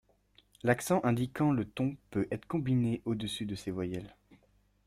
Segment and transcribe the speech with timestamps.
[0.63, 4.15] L’accent indiquant le ton peut être combiné au-dessus de ces voyelles.